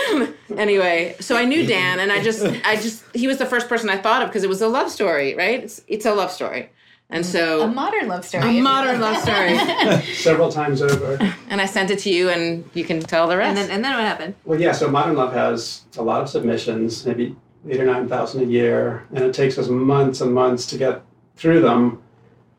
[0.57, 3.89] anyway, so I knew Dan, and I just I just he was the first person
[3.89, 5.63] I thought of because it was a love story, right?
[5.63, 6.69] It's it's a love story,
[7.09, 8.57] and so a modern love story.
[8.57, 9.57] a modern love story.
[10.15, 11.17] Several times over.
[11.49, 13.49] and I sent it to you, and you can tell the rest.
[13.49, 14.35] And then, and then what happened?
[14.45, 14.71] Well, yeah.
[14.71, 17.35] So Modern Love has a lot of submissions, maybe
[17.69, 21.01] eight or nine thousand a year, and it takes us months and months to get
[21.35, 22.01] through them.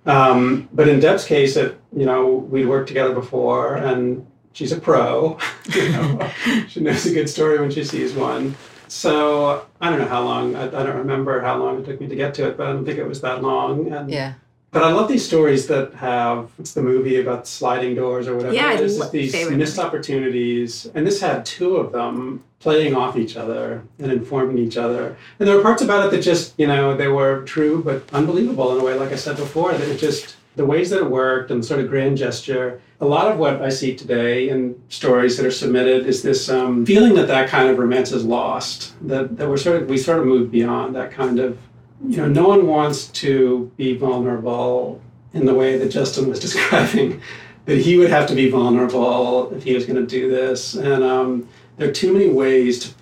[0.07, 4.81] Um, but in Deb's case, it you know we'd worked together before, and she's a
[4.81, 5.39] pro.
[5.75, 6.31] you know,
[6.69, 8.57] she knows a good story when she sees one.
[8.89, 10.55] So I don't know how long.
[10.55, 12.73] I, I don't remember how long it took me to get to it, but I
[12.73, 13.93] don't think it was that long.
[13.93, 14.35] And yeah.
[14.73, 18.55] But I love these stories that have it's the movie about sliding doors or whatever.
[18.55, 23.37] Yeah, There's just these missed opportunities, and this had two of them playing off each
[23.37, 25.15] other and informing each other.
[25.39, 28.73] And there were parts about it that just you know they were true but unbelievable
[28.73, 28.95] in a way.
[28.95, 31.89] Like I said before, that it just the ways that it worked and sort of
[31.91, 32.81] grand gesture.
[33.03, 36.87] A lot of what I see today in stories that are submitted is this um,
[36.87, 38.95] feeling that that kind of romance is lost.
[39.07, 41.59] That that we're sort of we sort of moved beyond that kind of
[42.07, 45.01] you know, no one wants to be vulnerable
[45.33, 47.21] in the way that Justin was describing.
[47.65, 51.05] That he would have to be vulnerable if he was going to do this, and
[51.05, 52.95] um, there are too many ways to,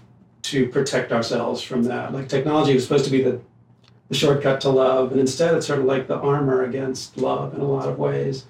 [0.43, 2.13] to protect ourselves from that.
[2.13, 3.41] Like technology was supposed to be the,
[4.09, 7.63] the shortcut to love, and instead it's sort of like the armor against love in
[7.63, 8.45] a lot of ways.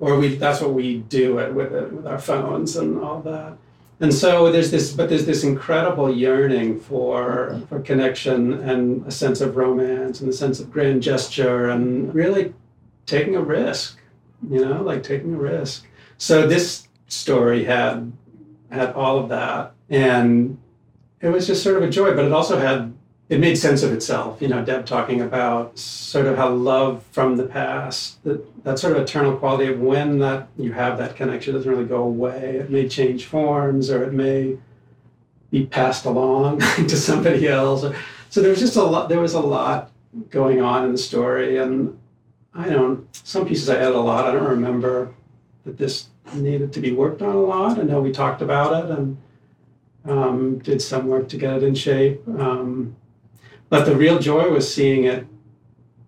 [0.00, 3.56] Or we that's what we do it with it with our phones and all that.
[4.00, 9.40] And so there's this, but there's this incredible yearning for for connection and a sense
[9.40, 12.52] of romance and a sense of grand gesture and really
[13.06, 13.98] taking a risk,
[14.50, 15.86] you know, like taking a risk.
[16.18, 18.12] So this story had
[18.70, 20.58] had all of that, and
[21.20, 22.14] it was just sort of a joy.
[22.14, 22.92] But it also had
[23.28, 24.42] it made sense of itself.
[24.42, 28.96] You know, Deb talking about sort of how love from the past, that, that sort
[28.96, 32.56] of eternal quality of when that you have that connection doesn't really go away.
[32.56, 34.58] It may change forms or it may
[35.50, 37.84] be passed along to somebody else.
[38.28, 39.90] So there was just a lot there was a lot
[40.30, 41.98] going on in the story and
[42.54, 44.26] I don't some pieces I edit a lot.
[44.26, 45.14] I don't remember
[45.64, 47.78] that this needed to be worked on a lot.
[47.78, 49.16] I know we talked about it and
[50.04, 52.20] um, did some work to get it in shape.
[52.28, 52.96] Um,
[53.68, 55.26] but the real joy was seeing it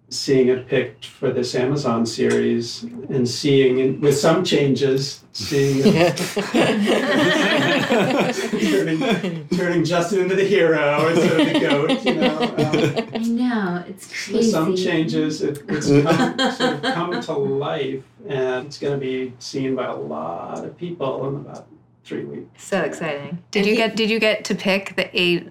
[0.08, 6.16] seeing it picked for this Amazon series and seeing it with some changes, seeing it
[8.60, 12.38] turning, turning Justin into the hero instead of the goat, you know.
[12.38, 18.04] Um, I know it's with some changes, it, it's come, sort of come to life,
[18.28, 21.66] and it's going to be seen by a lot of people in about
[22.04, 22.64] three weeks.
[22.64, 23.42] So exciting.
[23.50, 25.50] Did you get did you get to pick the eight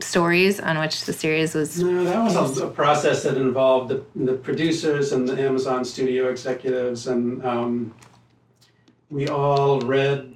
[0.00, 4.04] stories on which the series was No, that was a, a process that involved the,
[4.14, 7.94] the producers and the Amazon studio executives, and um,
[9.10, 10.32] we all read.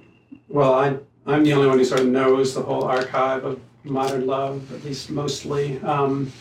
[0.49, 0.97] Well, I
[1.27, 4.85] I'm the only one who sort of knows the whole archive of modern love, at
[4.85, 6.33] least mostly, um,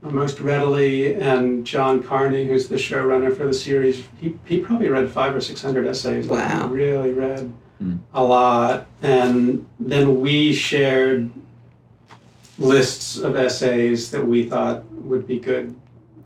[0.00, 1.14] most readily.
[1.14, 5.40] And John Carney, who's the showrunner for the series, he, he probably read five or
[5.42, 6.26] six hundred essays.
[6.28, 6.68] Like, Wow.
[6.68, 8.00] he really read Mm.
[8.12, 11.30] a lot, and then we shared
[12.58, 15.74] lists of essays that we thought would be good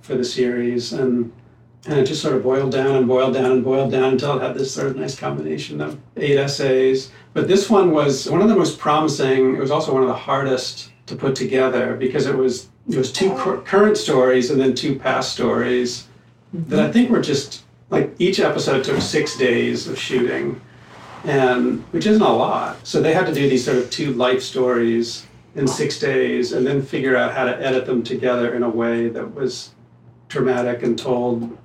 [0.00, 1.32] for the series and
[1.84, 4.42] and it just sort of boiled down and boiled down and boiled down until it
[4.42, 7.10] had this sort of nice combination of eight essays.
[7.32, 9.56] But this one was one of the most promising.
[9.56, 13.10] It was also one of the hardest to put together because it was it was
[13.10, 16.06] two cur- current stories and then two past stories
[16.52, 20.60] that i think were just like each episode took six days of shooting
[21.24, 22.76] and which isn't a lot.
[22.86, 26.66] So they had to do these sort of two life stories in six days and
[26.66, 29.72] then figure out how to edit them together in a way that was
[30.28, 31.58] dramatic and told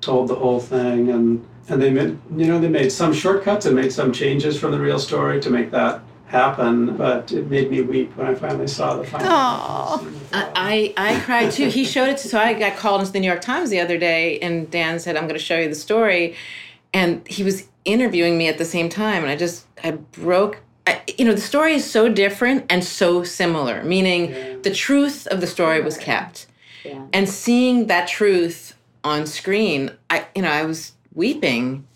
[0.00, 3.74] told the whole thing and and they made you know they made some shortcuts and
[3.74, 7.80] made some changes from the real story to make that happen but it made me
[7.80, 9.98] weep when i finally saw the final Aw.
[9.98, 10.20] scene.
[10.34, 11.68] I, I cried too.
[11.68, 13.98] He showed it to so I got called into the New York Times the other
[13.98, 16.34] day and Dan said, I'm gonna show you the story.
[16.92, 20.60] And he was interviewing me at the same time and I just I broke I,
[21.18, 24.56] you know, the story is so different and so similar, meaning Yeah.
[24.62, 26.46] the truth of the story was kept.
[26.84, 27.00] Yeah.
[27.12, 31.86] And seeing that truth on screen, I, you know, I was weeping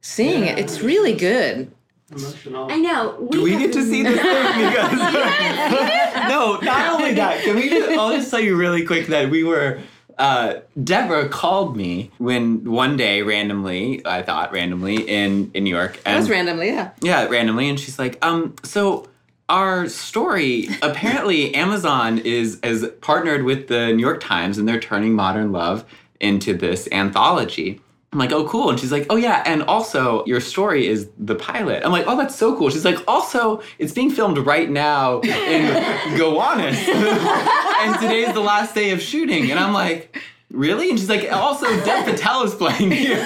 [0.00, 0.58] seeing it.
[0.58, 1.70] It's really good.
[2.12, 2.70] Emotional.
[2.70, 3.26] I know.
[3.32, 4.70] Do we get to see this thing?
[4.70, 4.92] Because
[6.28, 7.42] no, not only that.
[7.42, 7.88] Can we just?
[7.98, 9.80] I'll just tell you really quick that we were.
[10.18, 16.02] Uh, Deborah called me when one day randomly, I thought randomly in in New York,
[16.04, 16.90] That was randomly, yeah.
[17.02, 19.08] yeah, randomly, and she's like, um, so
[19.48, 25.12] our story apparently Amazon is is partnered with the New York Times, and they're turning
[25.12, 25.84] Modern Love
[26.20, 27.80] into this anthology.
[28.12, 28.70] I'm like, oh, cool.
[28.70, 29.42] And she's like, oh, yeah.
[29.44, 31.84] And also, your story is the pilot.
[31.84, 32.70] I'm like, oh, that's so cool.
[32.70, 35.66] She's like, also, it's being filmed right now in
[36.16, 36.78] Gowanus.
[36.88, 39.50] and today's the last day of shooting.
[39.50, 40.16] And I'm like,
[40.50, 40.88] really?
[40.88, 43.14] And she's like, also, Dev Patel is playing you.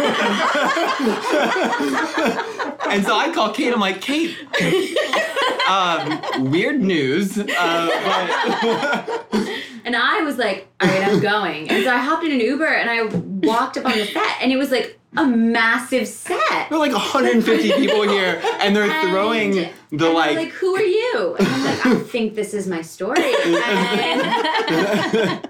[2.91, 3.73] and so I call Kate.
[3.73, 4.37] I'm like, Kate,
[5.69, 7.39] um, weird news.
[7.39, 11.71] Uh, but And I was like, all right, I'm going.
[11.71, 13.03] And so I hopped in an Uber and I
[13.47, 16.39] walked up on the set, and it was like a massive set.
[16.69, 19.51] there are like 150 people here, and they're And- throwing
[19.91, 20.37] the and like.
[20.37, 21.37] like, who are you?
[21.39, 23.35] And I'm like, I think this is my story.
[23.45, 23.61] And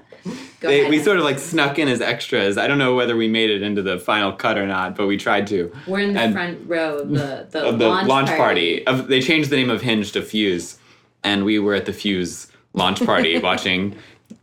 [0.61, 0.90] Go They, ahead.
[0.90, 2.59] we sort of like snuck in as extras.
[2.59, 5.16] I don't know whether we made it into the final cut or not, but we
[5.16, 5.72] tried to.
[5.87, 8.81] We're in the and- front row of the, the, Of the launch, launch, party.
[8.85, 8.87] party.
[8.87, 10.76] Of, they changed the name of Hinge to Fuse,
[11.24, 13.96] and we were at the Fuse launch party watching,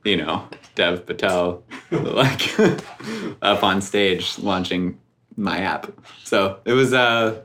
[0.04, 2.60] you know, Dev Patel like
[3.42, 4.98] up on stage launching
[5.36, 5.92] my app.
[6.24, 7.42] So it was uh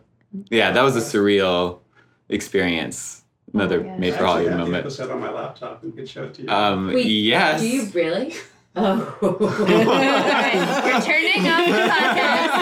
[0.51, 1.81] yeah, that was a surreal
[2.29, 3.19] experience.
[3.55, 3.99] Another gosh.
[3.99, 4.85] made I for actually Hollywood have the moment.
[4.87, 6.49] episode on my laptop and could show it to you.
[6.49, 7.61] Um, Wait, yes.
[7.61, 8.35] Do you really?
[8.75, 9.15] Oh.
[9.21, 9.39] We're
[11.03, 12.53] turning off the podcast.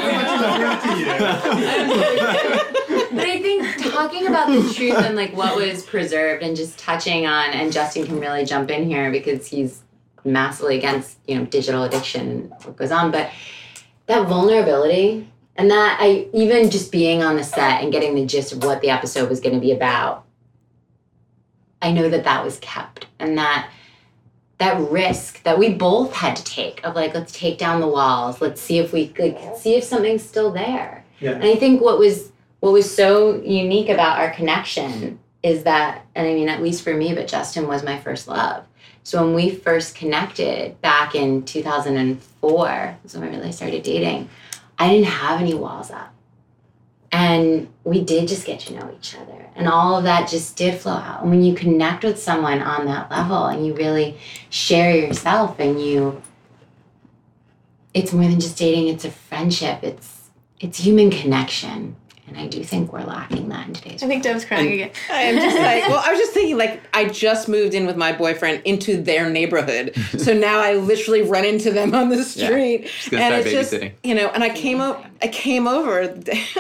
[4.01, 7.27] But I think talking about the truth and like what was preserved and just touching
[7.27, 9.83] on and Justin can really jump in here because he's
[10.25, 13.31] massively against you know digital addiction and what goes on but
[14.07, 18.53] that vulnerability and that I even just being on the set and getting the gist
[18.53, 20.25] of what the episode was going to be about
[21.83, 23.71] I know that that was kept and that
[24.59, 28.41] that risk that we both had to take of like let's take down the walls
[28.41, 31.33] let's see if we like see if something's still there yeah.
[31.33, 31.45] and.
[31.45, 36.35] I think what was what was so unique about our connection is that, and I
[36.35, 38.67] mean, at least for me, but Justin was my first love.
[39.03, 44.29] So when we first connected back in 2004, is when we really started dating,
[44.79, 46.15] I didn't have any walls up.
[47.13, 49.47] And we did just get to know each other.
[49.57, 51.23] And all of that just did flow out.
[51.23, 54.17] And when you connect with someone on that level and you really
[54.49, 56.23] share yourself and you,
[57.93, 59.83] it's more than just dating, it's a friendship.
[59.83, 60.21] It's
[60.61, 61.97] it's human connection.
[62.31, 64.93] And I do think we're lacking that in today's I think Deb's crying again.
[65.11, 68.13] I'm just like, well, I was just thinking, like, I just moved in with my
[68.13, 73.25] boyfriend into their neighborhood, so now I literally run into them on the street, gonna
[73.25, 76.45] and start it's just, you know, and I came over, I came over, the day,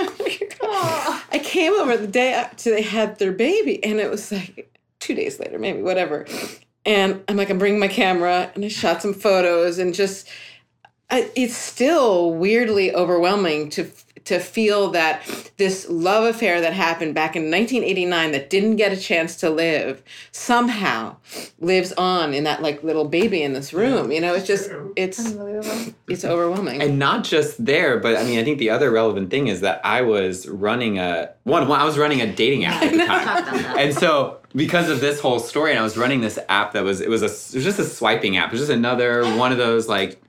[0.60, 5.14] I came over the day after they had their baby, and it was like two
[5.14, 6.26] days later, maybe whatever,
[6.84, 10.28] and I'm like, I'm bringing my camera, and I shot some photos, and just,
[11.10, 13.88] I, it's still weirdly overwhelming to
[14.30, 15.22] to feel that
[15.58, 20.02] this love affair that happened back in 1989 that didn't get a chance to live
[20.32, 21.16] somehow
[21.58, 25.18] lives on in that like little baby in this room you know it's just it's
[26.08, 29.48] it's overwhelming And not just there, but I mean, I think the other relevant thing
[29.48, 31.68] is that I was running a one.
[31.68, 33.76] one I was running a dating app at the time, Talked on that.
[33.78, 37.00] and so because of this whole story, and I was running this app that was
[37.00, 38.48] it was a it was just a swiping app.
[38.48, 40.20] It was just another one of those like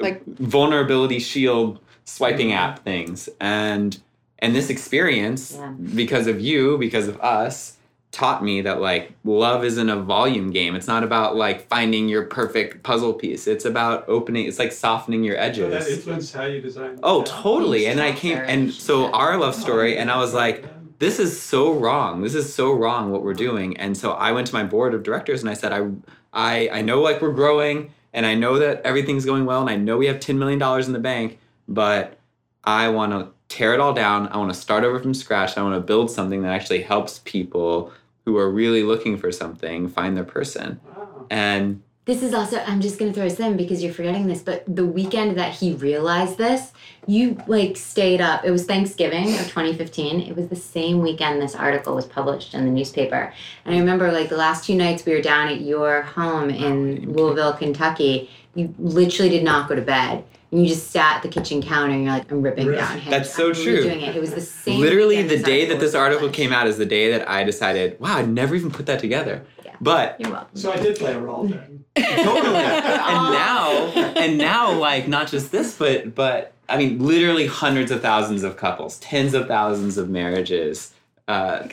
[0.00, 3.98] Like- vulnerability shield swiping app things, and
[4.40, 5.72] and this experience Yeah.
[5.94, 7.74] because of you, because of us.
[8.10, 10.74] Taught me that like love isn't a volume game.
[10.74, 13.46] It's not about like finding your perfect puzzle piece.
[13.46, 14.46] It's about opening.
[14.46, 15.70] It's like softening your So edges.
[15.84, 16.98] that influenced how you design.
[17.02, 17.24] Oh, yeah.
[17.28, 17.86] totally.
[17.86, 20.64] And I came, and so our love story, and I was like,
[20.98, 22.22] this is so wrong.
[22.22, 23.76] This is so wrong what we're doing.
[23.76, 25.88] And so I went to my board of directors and I said, I,
[26.32, 29.76] I, I know like we're growing, and I know that everything's going well, and I
[29.76, 31.38] know we have ten million dollars in the bank,
[31.68, 32.18] but
[32.64, 34.28] I want to tear it all down.
[34.28, 35.56] I want to start over from scratch.
[35.56, 37.92] I want to build something that actually helps people
[38.24, 40.80] who are really looking for something find their person.
[40.86, 41.26] Wow.
[41.30, 44.42] And This is also, I'm just going to throw this in because you're forgetting this,
[44.42, 46.72] but the weekend that he realized this,
[47.06, 48.44] you like stayed up.
[48.44, 50.20] It was Thanksgiving of 2015.
[50.20, 53.32] It was the same weekend this article was published in the newspaper.
[53.64, 57.06] And I remember like the last two nights we were down at your home in
[57.08, 60.24] oh, Louisville, Kentucky, you literally did not go to bed.
[60.50, 62.78] And you just sat at the kitchen counter and you're like, I'm ripping Right.
[62.78, 63.10] down Hinge.
[63.10, 63.84] That's so I'm true.
[63.84, 64.16] redoing it.
[64.16, 64.80] It was the same.
[64.80, 66.36] Literally, the day that this article lunch.
[66.36, 69.44] came out is the day that I decided, wow, I'd never even put that together.
[69.64, 69.74] Yeah.
[69.80, 70.56] But You're welcome.
[70.56, 71.84] So I did play a role then.
[71.96, 72.56] totally.
[72.56, 73.72] and now,
[74.16, 78.56] and now, like not just this, but but I mean, literally hundreds of thousands of
[78.56, 80.92] couples, tens of thousands of marriages,
[81.28, 81.70] uh, Because of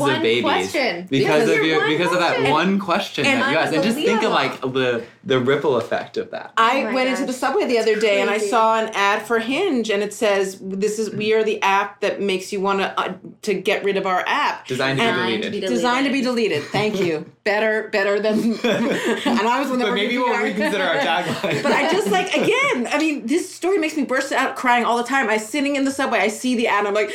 [0.00, 0.42] thousands of babies.
[0.42, 1.06] question.
[1.10, 2.50] Because, Because of your your one because of that question.
[2.52, 6.16] one question And that you asked, and just think of like the the ripple effect
[6.16, 6.52] of that.
[6.56, 9.22] I Oh my went into the subway the other day and I saw an ad
[9.22, 12.80] for Hinge and it says this is we are the app that makes you want
[12.80, 14.66] to uh, to get rid of our app.
[14.66, 15.68] Designed to be And- to be deleted.
[15.70, 16.62] Designed to be deleted.
[16.64, 17.30] Thank you.
[17.44, 18.38] better, better than.
[18.64, 21.62] and I was the one that But maybe we'll reconsider our tagline.
[21.62, 22.88] But I just like again.
[22.90, 25.28] I mean, this story makes me burst out crying all the time.
[25.28, 27.10] I sitting in the subway, I see the ad, I'm like,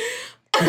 [0.52, 0.68] because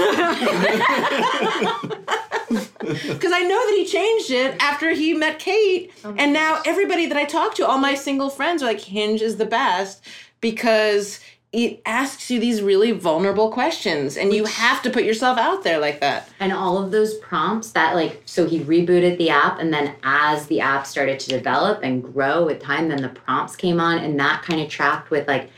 [3.32, 7.18] I know that he changed it after he met Kate, oh and now everybody that
[7.18, 10.04] I talk to, all my single friends, are like, Hinge is the best
[10.40, 11.20] because
[11.52, 15.80] it asks you these really vulnerable questions, and you have to put yourself out there
[15.80, 16.30] like that.
[16.40, 20.48] And all of those prompts that like so he rebooted the app and then as
[20.48, 24.18] the app started to develop and grow with time, then the prompts came on and
[24.20, 25.50] that kind of tracked with like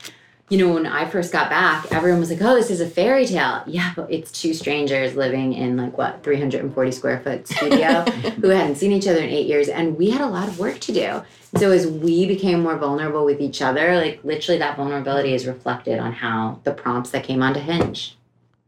[0.50, 3.24] you know, when I first got back, everyone was like, "Oh, this is a fairy
[3.24, 8.48] tale." Yeah, but it's two strangers living in like what 340 square foot studio who
[8.48, 10.92] hadn't seen each other in eight years, and we had a lot of work to
[10.92, 11.22] do.
[11.56, 15.98] So as we became more vulnerable with each other, like literally that vulnerability is reflected
[15.98, 18.16] on how the prompts that came onto Hinge.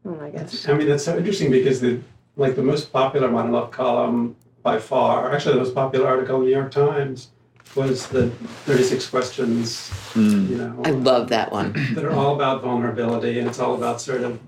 [0.03, 0.67] Oh my gosh.
[0.67, 1.99] I mean, that's so interesting because the
[2.37, 6.41] like the most popular Modern Love column by far, actually the most popular article in
[6.41, 7.29] the New York Times
[7.77, 8.29] was the
[8.65, 10.49] 36 questions, Mm.
[10.49, 11.73] you know, I love that one.
[11.93, 14.39] that are all about vulnerability and it's all about sort of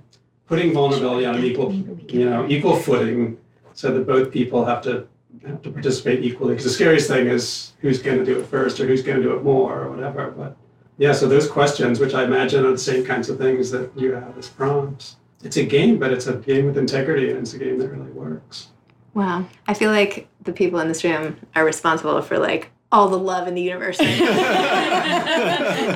[0.48, 3.38] putting vulnerability on an equal, you know, equal footing
[3.74, 5.08] so that both people have to
[5.46, 6.54] have to participate equally.
[6.54, 9.24] Because the scariest thing is who's going to do it first or who's going to
[9.24, 10.32] do it more or whatever.
[10.32, 10.58] But
[10.98, 14.14] yeah, so those questions, which I imagine are the same kinds of things that you
[14.14, 15.18] have as prompts.
[15.44, 18.12] It's a game, but it's a game with integrity and it's a game that really
[18.12, 18.70] works.
[19.14, 19.46] Wow.
[19.68, 23.48] I feel like the people in this room are responsible for like all the love
[23.48, 24.00] in the universe.
[24.00, 24.10] and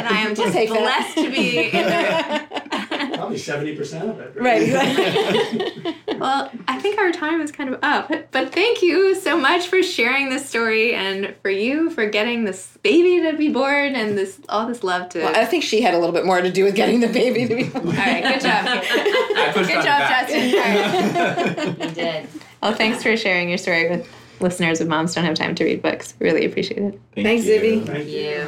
[0.08, 0.78] I am just take that.
[0.78, 4.36] blessed to be in the Probably 70% of it.
[4.36, 5.96] Right, exactly.
[6.24, 9.84] Well, I think our time is kind of up, but thank you so much for
[9.84, 14.40] sharing this story and for you for getting this baby to be born and this
[14.48, 15.20] all this love to.
[15.20, 17.46] Well, I think she had a little bit more to do with getting the baby
[17.46, 17.64] to be.
[17.70, 17.88] born.
[17.88, 18.66] all right, good job.
[18.66, 20.30] I Good job, back.
[20.30, 20.56] Justin.
[20.56, 21.90] All right.
[21.90, 22.30] You did.
[22.62, 24.08] Well, thanks for sharing your story with
[24.44, 26.14] listeners of Moms Don't Have Time to Read Books.
[26.20, 27.02] Really appreciate it.
[27.16, 27.60] Thank Thanks, you.
[27.60, 27.88] Zibby.
[27.88, 28.20] Thank you.
[28.20, 28.46] You.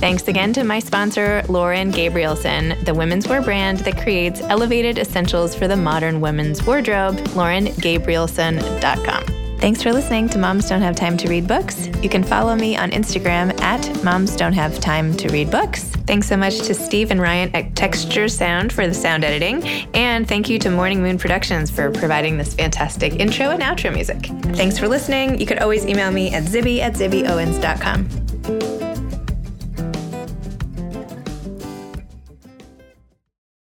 [0.00, 5.54] Thanks again to my sponsor, Lauren Gabrielson, the women's wear brand that creates elevated essentials
[5.54, 9.43] for the modern women's wardrobe, laurengabrielson.com.
[9.64, 11.86] Thanks for listening to Moms Don't Have Time to Read Books.
[12.02, 15.84] You can follow me on Instagram at Moms Don't Have Time to Read Books.
[16.06, 19.66] Thanks so much to Steve and Ryan at Texture Sound for the sound editing.
[19.94, 24.26] And thank you to Morning Moon Productions for providing this fantastic intro and outro music.
[24.54, 25.40] Thanks for listening.
[25.40, 28.93] You could always email me at zibby at zibbyowens.com.